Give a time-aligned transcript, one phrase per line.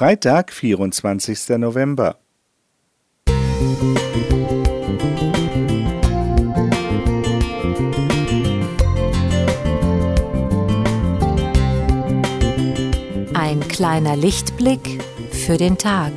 [0.00, 1.58] Freitag, 24.
[1.58, 2.16] November.
[13.34, 15.02] Ein kleiner Lichtblick
[15.32, 16.14] für den Tag.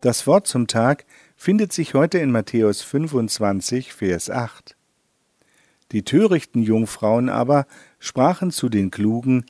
[0.00, 1.04] Das Wort zum Tag
[1.36, 4.76] findet sich heute in Matthäus 25, Vers 8.
[5.90, 7.66] Die törichten Jungfrauen aber
[7.98, 9.44] sprachen zu den Klugen,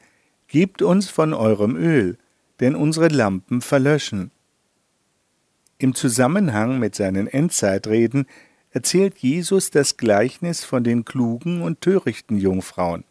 [0.46, 2.16] Gebt uns von eurem Öl,
[2.60, 4.30] denn unsere Lampen verlöschen.
[5.76, 8.24] Im Zusammenhang mit seinen Endzeitreden
[8.70, 13.04] erzählt Jesus das Gleichnis von den klugen und törichten Jungfrauen.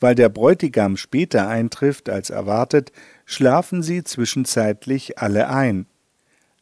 [0.00, 2.92] Weil der Bräutigam später eintrifft als erwartet,
[3.24, 5.86] schlafen sie zwischenzeitlich alle ein.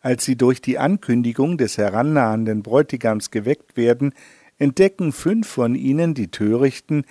[0.00, 4.12] Als sie durch die Ankündigung des herannahenden Bräutigams geweckt werden,
[4.58, 7.04] entdecken fünf von ihnen, die Törichten,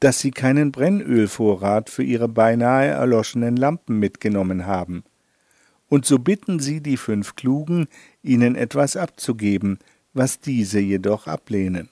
[0.00, 5.02] dass sie keinen Brennölvorrat für ihre beinahe erloschenen Lampen mitgenommen haben.
[5.88, 7.88] Und so bitten sie die fünf Klugen,
[8.22, 9.78] ihnen etwas abzugeben,
[10.12, 11.88] was diese jedoch ablehnen.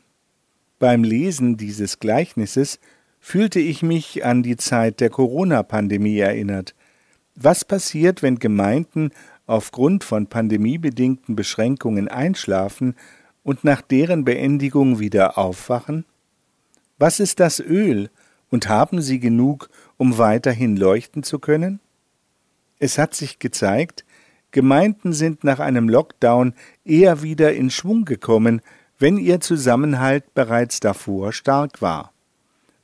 [0.78, 2.78] Beim Lesen dieses Gleichnisses
[3.18, 6.74] fühlte ich mich an die Zeit der Corona-Pandemie erinnert.
[7.34, 9.10] Was passiert, wenn Gemeinden
[9.46, 12.94] aufgrund von pandemiebedingten Beschränkungen einschlafen
[13.42, 16.04] und nach deren Beendigung wieder aufwachen?
[16.98, 18.10] Was ist das Öl
[18.50, 21.80] und haben sie genug, um weiterhin leuchten zu können?
[22.78, 24.04] Es hat sich gezeigt,
[24.50, 28.62] Gemeinden sind nach einem Lockdown eher wieder in Schwung gekommen,
[28.98, 32.12] wenn ihr Zusammenhalt bereits davor stark war.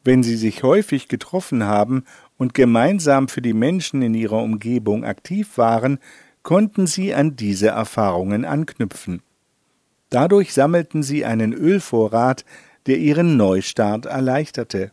[0.05, 2.05] Wenn sie sich häufig getroffen haben
[2.37, 5.99] und gemeinsam für die Menschen in ihrer Umgebung aktiv waren,
[6.43, 9.23] konnten sie an diese Erfahrungen anknüpfen.
[10.11, 12.45] Dadurch sammelten sie einen Ölvorrat,
[12.87, 14.93] der ihren Neustart erleichterte.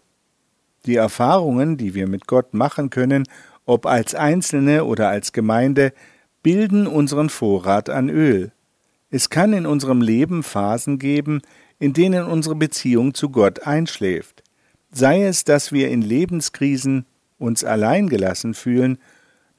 [0.85, 3.25] Die Erfahrungen, die wir mit Gott machen können,
[3.65, 5.93] ob als Einzelne oder als Gemeinde,
[6.41, 8.51] bilden unseren Vorrat an Öl.
[9.11, 11.41] Es kann in unserem Leben Phasen geben,
[11.79, 14.43] in denen unsere Beziehung zu Gott einschläft.
[14.91, 17.05] Sei es, dass wir in Lebenskrisen
[17.37, 18.99] uns allein gelassen fühlen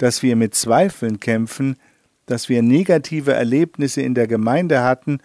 [0.00, 1.76] dass wir mit Zweifeln kämpfen,
[2.24, 5.18] dass wir negative Erlebnisse in der Gemeinde hatten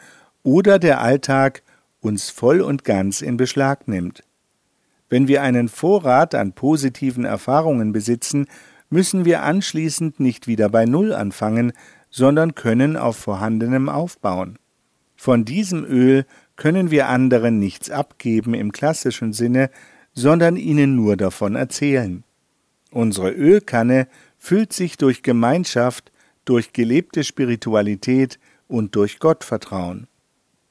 [0.44, 1.64] oder der Alltag
[2.02, 4.22] uns voll und ganz in Beschlag nimmt.
[5.08, 8.48] Wenn wir einen Vorrat an positiven Erfahrungen besitzen,
[8.90, 11.72] müssen wir anschließend nicht wieder bei Null anfangen,
[12.10, 14.60] sondern können auf vorhandenem aufbauen.
[15.16, 16.26] Von diesem Öl
[16.58, 19.70] können wir anderen nichts abgeben im klassischen Sinne,
[20.14, 22.26] sondern ihnen nur davon erzählen.
[22.92, 24.08] Unsere Ölkanne
[24.46, 26.12] füllt sich durch Gemeinschaft,
[26.46, 30.08] durch gelebte Spiritualität und durch Gottvertrauen.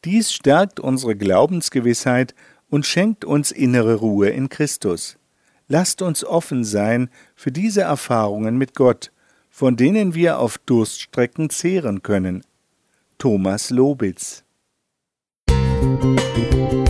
[0.04, 2.36] Dies stärkt unsere Glaubensgewissheit
[2.70, 5.18] und schenkt uns innere Ruhe in Christus.
[5.66, 9.10] Lasst uns offen sein für diese Erfahrungen mit Gott,
[9.50, 12.44] von denen wir auf Durststrecken zehren können.
[13.18, 14.44] Thomas Lobitz
[15.50, 16.83] Musik